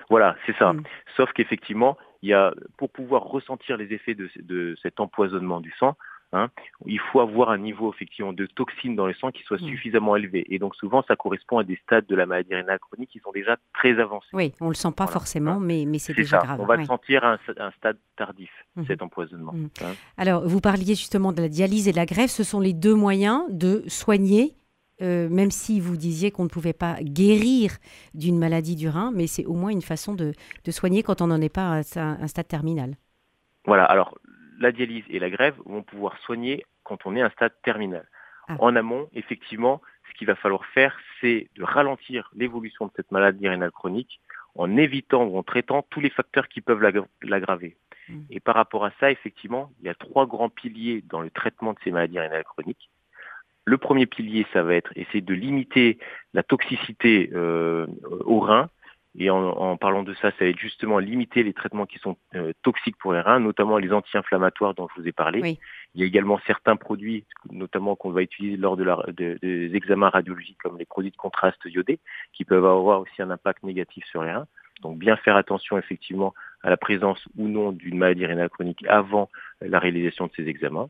Voilà, 0.09 0.37
c'est 0.47 0.57
ça. 0.57 0.73
Mmh. 0.73 0.83
Sauf 1.17 1.31
qu'effectivement, 1.35 1.99
il 2.23 2.31
y 2.31 2.35
a, 2.35 2.55
pour 2.77 2.91
pouvoir 2.91 3.23
ressentir 3.23 3.77
les 3.77 3.93
effets 3.93 4.15
de, 4.15 4.29
de 4.41 4.77
cet 4.83 5.01
empoisonnement 5.01 5.61
du 5.61 5.73
sang, 5.79 5.97
Hein, 6.33 6.51
il 6.85 7.01
faut 7.01 7.21
avoir 7.21 7.49
un 7.49 7.57
niveau 7.57 7.91
effectivement 7.91 8.35
de 8.35 8.45
toxines 8.45 8.95
dans 8.95 9.07
le 9.07 9.15
sang 9.15 9.31
qui 9.31 9.43
soit 9.45 9.57
mm. 9.63 9.67
suffisamment 9.67 10.15
élevé. 10.15 10.45
Et 10.51 10.59
donc 10.59 10.77
souvent, 10.77 11.03
ça 11.09 11.17
correspond 11.17 11.57
à 11.57 11.65
des 11.65 11.77
stades 11.77 12.07
de 12.07 12.15
la 12.15 12.27
maladie 12.27 12.55
rénale 12.55 12.79
chronique 12.81 13.09
qui 13.09 13.19
sont 13.19 13.33
déjà 13.33 13.57
très 13.73 13.99
avancés. 13.99 14.29
Oui, 14.35 14.53
on 14.61 14.67
ne 14.67 14.71
le 14.71 14.75
sent 14.75 14.93
pas 14.95 15.07
forcément, 15.07 15.53
hein? 15.53 15.61
mais, 15.61 15.85
mais 15.87 15.99
c'est 15.99 16.13
déjà 16.13 16.39
grave. 16.39 16.61
On 16.61 16.67
va 16.67 16.77
le 16.77 16.85
sentir 16.85 17.25
à 17.25 17.39
un, 17.59 17.71
stade 17.71 17.97
tardif, 18.17 18.51
mm-hmm. 18.77 18.87
cet 18.87 19.01
empoisonnement. 19.01 19.53
Mm. 19.55 19.69
Hein. 19.83 19.95
Alors, 20.19 20.47
vous 20.47 20.61
parliez 20.61 20.95
justement 20.95 21.33
de 21.33 21.41
la 21.41 21.49
dialyse 21.49 21.89
et 21.89 21.93
de 21.93 21.97
la 21.97 22.07
greffe. 22.07 22.31
Ce 22.31 22.45
sont 22.45 22.61
les 22.61 22.75
deux 22.75 22.95
moyens 22.95 23.45
de 23.49 23.85
soigner 23.87 24.55
euh, 25.00 25.28
même 25.28 25.50
si 25.50 25.81
vous 25.81 25.97
disiez 25.97 26.31
qu'on 26.31 26.45
ne 26.45 26.49
pouvait 26.49 26.73
pas 26.73 26.97
guérir 27.00 27.73
d'une 28.14 28.38
maladie 28.38 28.76
du 28.76 28.88
rein, 28.88 29.12
mais 29.14 29.26
c'est 29.26 29.45
au 29.45 29.55
moins 29.55 29.71
une 29.71 29.83
façon 29.83 30.14
de, 30.14 30.33
soigner 30.71 31.02
quand 31.02 31.23
on 31.23 31.28
n'en 31.28 31.40
est 31.40 31.55
pas 31.55 31.81
à 31.97 32.00
un 32.00 32.26
stade 32.26 32.49
terminal. 32.49 32.97
Voilà, 33.64 33.85
alors 33.85 34.19
la 34.59 34.73
dialyse 34.73 35.05
et 35.09 35.19
la 35.19 35.31
grève 35.31 35.55
vont 35.64 35.83
pouvoir 35.83 36.19
soigner 36.19 36.64
quand 36.83 37.07
on 37.07 37.14
est 37.17 37.23
à 37.23 37.26
un 37.26 37.31
stade 37.31 37.52
terminal. 37.62 38.09
Ah. 38.49 38.57
En 38.61 38.75
amont, 38.76 39.09
effectivement, 39.12 39.81
ce 40.09 40.19
qu'il 40.19 40.26
va 40.26 40.35
falloir 40.35 40.64
faire, 40.67 40.99
c'est 41.21 41.49
de 41.55 41.62
ralentir 41.62 42.31
l'évolution 42.35 42.87
de 42.87 42.93
cette 42.97 43.12
maladie 43.12 43.49
rénale 43.49 43.71
chronique 43.71 44.21
en 44.55 44.76
évitant 44.76 45.25
ou 45.25 45.38
en 45.38 45.43
traitant 45.43 45.87
tous 45.90 46.00
les 46.00 46.11
facteurs 46.11 46.49
qui 46.49 46.61
peuvent 46.61 46.83
l'aggraver. 47.23 47.76
Hmm. 48.09 48.23
Et 48.31 48.40
par 48.40 48.55
rapport 48.55 48.85
à 48.85 48.90
ça, 48.99 49.11
effectivement, 49.11 49.71
il 49.81 49.87
y 49.87 49.90
a 49.90 49.95
trois 49.95 50.26
grands 50.26 50.49
piliers 50.49 51.02
dans 51.07 51.21
le 51.21 51.31
traitement 51.31 51.75
de 51.75 51.78
ces 51.85 51.90
maladies 51.90 52.19
rénales 52.19 52.45
chroniques. 52.45 52.90
Le 53.69 53.77
premier 53.77 54.07
pilier, 54.07 54.47
ça 54.55 54.63
va 54.63 54.75
être 54.75 54.91
essayer 54.97 55.21
de 55.21 55.35
limiter 55.35 55.99
la 56.33 56.43
toxicité 56.43 57.31
euh, 57.35 57.87
au 58.25 58.41
rein 58.41 58.71
et 59.19 59.31
en, 59.31 59.77
parlant 59.77 60.05
de 60.05 60.15
ça, 60.15 60.31
ça 60.31 60.37
va 60.41 60.47
être 60.47 60.59
justement 60.59 61.01
limiter 61.01 61.43
les 61.43 61.53
traitements 61.53 61.87
qui 61.87 61.99
sont 61.99 62.17
euh, 62.37 62.53
toxiques 62.63 62.97
pour 62.99 63.13
les 63.13 63.21
reins, 63.21 63.41
notamment 63.41 63.77
les 63.77 63.93
anti-inflammatoires 63.93 64.75
dont 64.75 64.87
je 64.95 65.01
vous 65.01 65.09
ai 65.09 65.13
parlé. 65.13 65.59
Il 65.95 66.01
y 66.01 66.05
a 66.05 66.07
également 66.07 66.39
certains 66.47 66.77
produits, 66.77 67.25
notamment 67.51 67.97
qu'on 67.97 68.11
va 68.11 68.23
utiliser 68.23 68.57
lors 68.57 68.77
de 68.77 68.85
la, 68.85 69.03
des 69.17 69.75
examens 69.75 70.09
radiologiques, 70.09 70.59
comme 70.63 70.79
les 70.79 70.85
produits 70.85 71.11
de 71.11 71.17
contraste 71.17 71.61
iodé, 71.65 71.99
qui 72.33 72.45
peuvent 72.45 72.65
avoir 72.65 73.01
aussi 73.01 73.21
un 73.21 73.31
impact 73.31 73.65
négatif 73.65 74.05
sur 74.07 74.23
les 74.23 74.31
reins. 74.31 74.47
Donc 74.83 74.99
bien 74.99 75.17
faire 75.17 75.37
attention 75.37 75.77
effectivement 75.77 76.33
à 76.63 76.71
la 76.71 76.77
présence 76.77 77.27
ou 77.37 77.49
non 77.49 77.73
d'une 77.73 77.99
maladie 77.99 78.25
rénale 78.25 78.51
chronique 78.51 78.85
avant 78.89 79.29
la 79.61 79.81
réalisation 79.81 80.27
de 80.27 80.33
ces 80.37 80.49
examens. 80.49 80.89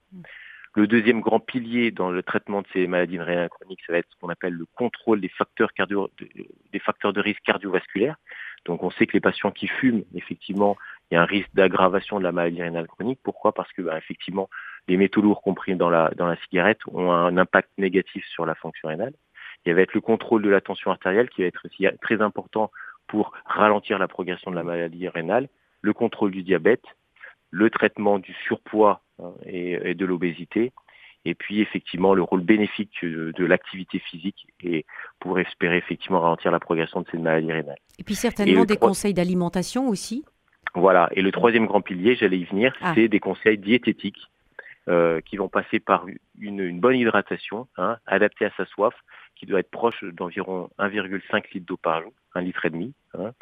Le 0.75 0.87
deuxième 0.87 1.21
grand 1.21 1.41
pilier 1.41 1.91
dans 1.91 2.11
le 2.11 2.23
traitement 2.23 2.63
de 2.63 2.67
ces 2.73 2.87
maladies 2.87 3.19
rénales 3.19 3.49
chroniques, 3.49 3.81
ça 3.87 3.93
va 3.93 3.99
être 3.99 4.09
ce 4.11 4.17
qu'on 4.21 4.29
appelle 4.29 4.55
le 4.55 4.67
contrôle 4.77 5.21
des 5.21 5.29
facteurs, 5.29 5.73
cardio, 5.73 6.11
des 6.73 6.79
facteurs 6.79 7.13
de 7.13 7.21
risque 7.21 7.43
cardiovasculaire. 7.43 8.17
Donc 8.65 8.83
on 8.83 8.91
sait 8.91 9.07
que 9.07 9.15
les 9.15 9.21
patients 9.21 9.51
qui 9.51 9.67
fument, 9.67 10.05
effectivement, 10.15 10.77
il 11.11 11.15
y 11.15 11.17
a 11.17 11.23
un 11.23 11.27
risque 11.27 11.51
d'aggravation 11.55 12.19
de 12.19 12.25
la 12.25 12.33
maladie 12.33 12.63
rénale 12.63 12.87
chronique. 12.87 13.21
Pourquoi? 13.23 13.53
Parce 13.53 13.73
que 13.73 13.83
bah, 13.83 13.97
effectivement, 13.97 14.49
les 14.89 14.97
métaux 14.97 15.23
lourds 15.23 15.43
compris 15.43 15.75
dans 15.75 15.91
la, 15.91 16.11
dans 16.17 16.27
la 16.27 16.37
cigarette 16.37 16.81
ont 16.87 17.11
un 17.11 17.37
impact 17.37 17.71
négatif 17.79 18.25
sur 18.27 18.47
la 18.47 18.55
fonction 18.55 18.89
rénale. 18.89 19.15
Il 19.65 19.75
va 19.75 19.83
être 19.83 19.95
le 19.95 20.01
contrôle 20.01 20.43
de 20.43 20.49
la 20.49 20.61
tension 20.61 20.91
artérielle 20.91 21.29
qui 21.29 21.43
va 21.43 21.49
être 21.49 21.65
aussi 21.65 21.87
très 22.01 22.23
important 22.23 22.71
pour 23.07 23.33
ralentir 23.45 23.99
la 23.99 24.09
progression 24.09 24.51
de 24.51 24.57
la 24.57 24.63
maladie 24.63 25.09
rénale, 25.09 25.49
le 25.83 25.93
contrôle 25.93 26.31
du 26.31 26.43
diabète, 26.43 26.85
le 27.51 27.71
traitement 27.71 28.19
du 28.19 28.33
surpoids 28.47 29.03
hein, 29.23 29.33
et, 29.47 29.95
de 29.95 30.07
l'obésité, 30.07 30.73
et 31.25 31.35
puis 31.35 31.61
effectivement 31.61 32.15
le 32.15 32.23
rôle 32.23 32.43
bénéfique 32.43 33.03
de, 33.03 33.45
l'activité 33.45 33.99
physique 33.99 34.47
et 34.63 34.87
pour 35.21 35.39
espérer 35.39 35.77
effectivement 35.77 36.21
ralentir 36.21 36.51
la 36.51 36.61
progression 36.61 37.01
de 37.01 37.07
cette 37.11 37.21
maladie 37.21 37.53
rénale. 37.53 37.79
Et 37.99 38.05
puis 38.05 38.15
certainement 38.15 38.65
des 38.65 38.77
conseils 38.77 39.15
d'alimentation 39.15 39.89
aussi. 39.89 40.25
Voilà. 40.75 41.09
Et 41.13 41.23
le 41.23 41.33
troisième 41.33 41.67
grand 41.67 41.81
pilier, 41.81 42.17
j'allais 42.17 42.39
y 42.39 42.45
venir, 42.45 42.75
ah. 42.81 42.93
c'est 42.95 43.09
des 43.09 43.21
conseils 43.21 43.59
diététiques 43.59 44.29
euh, 44.89 45.21
qui 45.23 45.37
vont 45.37 45.49
passer 45.49 45.81
par 45.81 46.07
une, 46.39 46.81
bonne 46.81 46.97
hydratation, 46.97 47.67
hein, 47.77 47.97
adaptée 48.07 48.45
à 48.45 48.51
sa 48.57 48.65
soif, 48.67 48.95
qui 49.35 49.47
doit 49.47 49.61
être 49.61 49.71
proche 49.71 50.03
d'environ 50.05 50.71
1,5 50.79 51.43
litre 51.55 51.67
d'eau 51.67 51.77
par 51.77 52.03
jour, 52.03 52.13
un 52.35 52.43
litre 52.43 52.65
et 52.65 52.71
demi. 52.71 52.95
Hein 53.15 53.33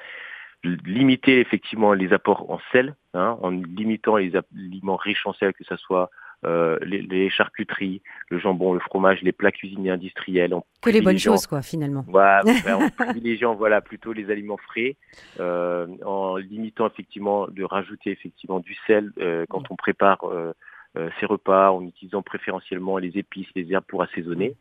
limiter 0.84 1.40
effectivement 1.40 1.92
les 1.92 2.12
apports 2.12 2.50
en 2.50 2.60
sel, 2.72 2.94
hein, 3.14 3.38
en 3.42 3.50
limitant 3.50 4.16
les 4.16 4.32
aliments 4.36 4.96
riches 4.96 5.26
en 5.26 5.32
sel, 5.32 5.52
que 5.54 5.64
ce 5.64 5.76
soit 5.76 6.10
euh, 6.44 6.78
les, 6.82 7.30
charcuteries, 7.30 8.02
le 8.28 8.38
jambon, 8.38 8.74
le 8.74 8.80
fromage, 8.80 9.22
les 9.22 9.32
plats 9.32 9.50
cuisinés 9.50 9.90
industriels. 9.90 10.54
Que 10.82 10.90
les 10.90 11.00
bonnes 11.00 11.18
choses, 11.18 11.46
quoi, 11.46 11.62
finalement. 11.62 12.04
Voilà, 12.06 12.42
en 12.76 12.90
privilégiant 12.90 13.54
voilà, 13.54 13.80
plutôt 13.80 14.12
les 14.12 14.30
aliments 14.30 14.58
frais, 14.58 14.96
euh, 15.40 15.86
en 16.04 16.36
limitant 16.36 16.86
effectivement 16.86 17.48
de 17.48 17.64
rajouter 17.64 18.10
effectivement 18.10 18.60
du 18.60 18.76
sel 18.86 19.12
euh, 19.18 19.46
quand 19.48 19.70
on 19.70 19.76
prépare 19.76 20.24
ses 21.20 21.26
repas, 21.26 21.72
en 21.72 21.82
utilisant 21.82 22.22
préférentiellement 22.22 22.96
les 22.96 23.18
épices, 23.18 23.48
les 23.54 23.70
herbes 23.72 23.84
pour 23.86 24.02
assaisonner. 24.02 24.56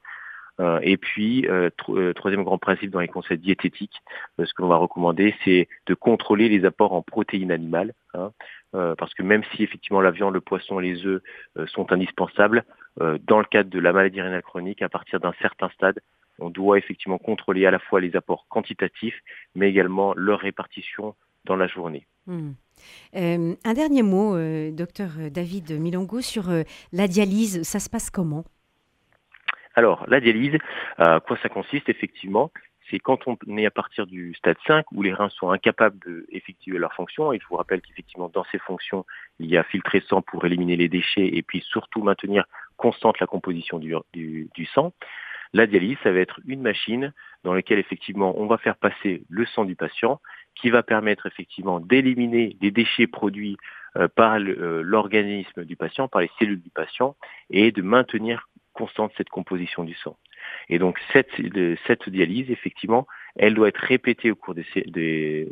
Euh, 0.60 0.80
et 0.84 0.98
puis, 0.98 1.48
euh, 1.48 1.70
euh, 1.90 2.14
troisième 2.14 2.44
grand 2.44 2.58
principe 2.58 2.92
dans 2.92 3.00
les 3.00 3.08
conseils 3.08 3.38
diététiques, 3.38 4.02
ce 4.44 4.54
qu'on 4.54 4.68
va 4.68 4.78
recommander, 4.78 5.36
c'est 5.44 5.68
de 5.88 5.94
contrôler 5.94 6.50
les 6.50 6.66
apports 6.66 6.94
en 6.94 7.02
protéines 7.02 7.52
animales, 7.52 7.94
hein, 8.14 8.32
parce 8.72 9.14
que 9.14 9.24
même 9.24 9.44
si 9.56 9.64
effectivement 9.64 10.02
la 10.02 10.12
viande, 10.12 10.34
le 10.34 10.42
poisson, 10.42 10.80
les 10.80 11.06
œufs 11.06 11.22
sont 11.68 11.94
indispensables, 11.94 12.66
dans 13.00 13.40
le 13.40 13.46
cadre 13.46 13.70
de 13.70 13.80
la 13.80 13.94
maladie 13.94 14.22
rénale 14.22 14.42
chronique, 14.42 14.82
à 14.82 14.90
partir 14.90 15.22
d'un 15.22 15.34
certain 15.42 15.70
stade, 15.70 16.00
on 16.40 16.50
doit 16.50 16.78
effectivement 16.78 17.18
contrôler 17.18 17.66
à 17.66 17.72
la 17.72 17.80
fois 17.80 18.02
les 18.02 18.18
apports 18.18 18.48
quantitatifs, 18.50 19.18
mais 19.56 19.70
également 19.70 20.14
leur 20.16 20.40
répartition 20.40 21.16
dans 21.46 21.56
la 21.56 21.68
journée. 21.68 22.06
Hmm. 22.28 22.52
un 23.14 23.74
dernier 23.74 24.04
mot, 24.04 24.36
docteur 24.72 25.12
David 25.32 25.80
Milongo, 25.80 26.20
sur 26.20 26.50
la 26.92 27.08
dialyse. 27.08 27.64
Ça 27.64 27.80
se 27.80 27.90
passe 27.90 28.10
comment? 28.10 28.44
Alors, 29.76 30.06
la 30.08 30.20
dialyse, 30.20 30.58
à 30.98 31.20
quoi 31.20 31.38
ça 31.42 31.50
consiste 31.50 31.90
effectivement 31.90 32.52
c'est 32.90 33.00
quand 33.00 33.20
on 33.28 33.58
est 33.58 33.66
à 33.66 33.72
partir 33.72 34.06
du 34.06 34.34
stade 34.36 34.58
5 34.68 34.86
où 34.92 35.02
les 35.02 35.14
reins 35.14 35.30
sont 35.30 35.50
incapables 35.50 35.98
d'effectuer 36.32 36.78
leur 36.78 36.94
fonction. 36.94 37.34
Et 37.34 37.40
je 37.40 37.48
vous 37.48 37.56
rappelle 37.56 37.82
qu'effectivement, 37.82 38.30
dans 38.30 38.46
ces 38.52 38.60
fonctions, 38.60 39.06
il 39.40 39.48
y 39.48 39.58
a 39.58 39.64
filtrer 39.64 40.04
sang 40.08 40.22
pour 40.22 40.46
éliminer 40.46 40.76
les 40.76 40.88
déchets 40.88 41.28
et 41.34 41.42
puis 41.42 41.62
surtout 41.62 42.04
maintenir 42.04 42.46
constante 42.78 43.20
la 43.20 43.28
composition 43.28 43.80
du, 43.80 43.96
du 44.14 44.66
sang. 44.66 44.94
La 45.54 45.68
dialyse, 45.68 45.98
ça 46.04 46.12
va 46.12 46.20
être 46.20 46.40
une 46.46 46.62
machine 46.62 47.14
dans 47.44 47.54
laquelle 47.54 47.80
effectivement 47.80 48.38
on 48.38 48.46
va 48.48 48.58
faire 48.58 48.76
passer 48.76 49.24
le 49.30 49.46
sang 49.46 49.66
du 49.66 49.76
patient 49.76 50.20
qui 50.56 50.70
va 50.70 50.84
permettre 50.84 51.28
effectivement 51.28 51.80
d'éliminer 51.80 52.58
les 52.62 52.72
déchets 52.72 53.08
produits 53.08 53.58
euh, 53.98 54.08
par 54.08 54.36
euh, 54.36 54.82
l'organisme 54.84 55.64
du 55.64 55.76
patient, 55.76 56.08
par 56.08 56.22
les 56.22 56.32
cellules 56.40 56.62
du 56.62 56.70
patient, 56.70 57.16
et 57.50 57.72
de 57.72 57.82
maintenir 57.82 58.50
constante 58.76 59.12
cette 59.18 59.30
composition 59.30 59.84
du 59.84 59.96
sang. 59.96 60.16
Et 60.70 60.80
donc 60.80 61.00
cette, 61.12 61.32
cette 61.88 62.10
dialyse, 62.10 62.50
effectivement, 62.52 63.08
elle 63.36 63.54
doit 63.54 63.68
être 63.68 63.82
répétée 63.82 64.32
au 64.32 64.36
cours 64.36 64.56
des, 64.56 64.66
des, 64.86 65.48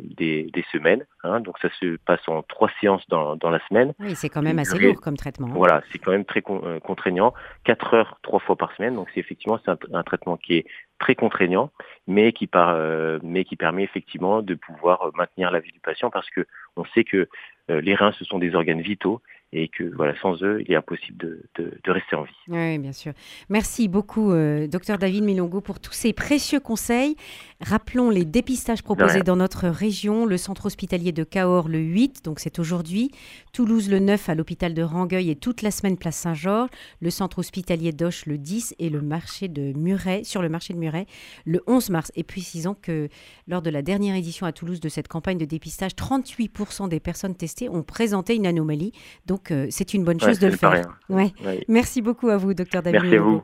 des, 0.52 0.64
semaines. 0.72 1.04
Hein, 1.22 1.40
donc 1.40 1.58
ça 1.58 1.68
se 1.80 1.96
passe 1.96 2.26
en 2.28 2.42
trois 2.42 2.70
séances 2.80 3.06
dans, 3.08 3.36
dans 3.36 3.50
la 3.50 3.60
semaine. 3.68 3.92
Oui, 3.98 4.14
c'est 4.14 4.28
quand 4.28 4.42
même 4.42 4.58
assez 4.58 4.78
lourd 4.78 5.00
comme 5.00 5.16
traitement. 5.16 5.48
Hein. 5.48 5.54
Voilà, 5.54 5.82
c'est 5.90 5.98
quand 5.98 6.12
même 6.12 6.24
très 6.24 6.42
euh, 6.48 6.80
contraignant. 6.80 7.34
Quatre 7.64 7.94
heures, 7.94 8.18
trois 8.22 8.40
fois 8.40 8.56
par 8.56 8.74
semaine. 8.76 8.94
Donc 8.94 9.08
c'est 9.12 9.20
effectivement 9.20 9.60
c'est 9.64 9.70
un, 9.70 10.02
traitement 10.02 10.36
qui 10.36 10.54
est 10.56 10.66
très 10.98 11.14
contraignant, 11.14 11.70
mais 12.06 12.32
qui, 12.32 12.46
par, 12.46 12.70
euh, 12.70 13.18
mais 13.22 13.44
qui 13.44 13.56
permet 13.56 13.82
effectivement 13.82 14.42
de 14.42 14.54
pouvoir 14.54 15.10
maintenir 15.14 15.50
la 15.50 15.60
vie 15.60 15.72
du 15.72 15.80
patient 15.80 16.10
parce 16.10 16.30
que 16.30 16.46
on 16.76 16.84
sait 16.86 17.04
que 17.04 17.28
euh, 17.70 17.80
les 17.80 17.94
reins, 17.94 18.12
ce 18.12 18.24
sont 18.24 18.38
des 18.38 18.54
organes 18.54 18.80
vitaux 18.80 19.20
et 19.54 19.68
que 19.68 19.84
voilà, 19.94 20.18
sans 20.20 20.42
eux, 20.42 20.62
il 20.66 20.72
est 20.72 20.76
impossible 20.76 21.16
de, 21.16 21.40
de, 21.58 21.90
rester 21.90 22.16
en 22.16 22.24
vie. 22.24 22.32
Oui, 22.48 22.78
bien 22.78 22.92
sûr. 22.92 23.12
Merci 23.48 23.86
beaucoup, 23.86 24.32
euh, 24.32 24.66
docteur 24.66 24.98
David 24.98 25.22
Milongo, 25.22 25.60
pour 25.60 25.78
tous 25.78 25.92
ces 25.92 26.12
précieux 26.12 26.58
conseils. 26.58 27.14
Rappelons 27.60 28.10
les 28.10 28.24
dépistages 28.24 28.82
proposés 28.82 29.22
dans 29.22 29.36
notre 29.36 29.68
région. 29.68 30.26
Le 30.26 30.36
centre 30.36 30.66
hospitalier 30.66 31.12
de 31.12 31.22
Cahors 31.22 31.68
le 31.68 31.78
8, 31.78 32.24
donc 32.24 32.40
c'est 32.40 32.58
aujourd'hui. 32.58 33.10
Toulouse 33.52 33.88
le 33.88 34.00
9 34.00 34.28
à 34.28 34.34
l'hôpital 34.34 34.74
de 34.74 34.82
Rangueil 34.82 35.30
et 35.30 35.36
toute 35.36 35.62
la 35.62 35.70
semaine 35.70 35.96
place 35.96 36.16
Saint-Georges. 36.16 36.68
Le 37.00 37.10
centre 37.10 37.38
hospitalier 37.38 37.92
d'Auch 37.92 38.26
le 38.26 38.38
10 38.38 38.74
et 38.78 38.90
le 38.90 39.00
marché 39.00 39.46
de 39.46 39.72
Muret, 39.78 40.24
sur 40.24 40.42
le 40.42 40.48
marché 40.48 40.74
de 40.74 40.78
Muret 40.78 41.06
le 41.46 41.62
11 41.68 41.90
mars. 41.90 42.10
Et 42.16 42.24
précisons 42.24 42.74
que 42.74 43.08
lors 43.46 43.62
de 43.62 43.70
la 43.70 43.82
dernière 43.82 44.16
édition 44.16 44.46
à 44.46 44.52
Toulouse 44.52 44.80
de 44.80 44.88
cette 44.88 45.06
campagne 45.06 45.38
de 45.38 45.44
dépistage, 45.44 45.92
38% 45.92 46.88
des 46.88 46.98
personnes 46.98 47.36
testées 47.36 47.68
ont 47.68 47.84
présenté 47.84 48.34
une 48.34 48.46
anomalie. 48.46 48.92
Donc 49.26 49.52
c'est 49.70 49.94
une 49.94 50.02
bonne 50.02 50.20
chose 50.20 50.40
de 50.40 50.48
le 50.48 50.56
faire. 50.56 50.98
Ouais. 51.08 51.32
Merci 51.68 52.02
beaucoup 52.02 52.30
à 52.30 52.36
vous, 52.36 52.52
docteur 52.52 52.82
David. 52.82 53.00
Merci 53.00 53.16
à 53.16 53.20
vous. 53.20 53.42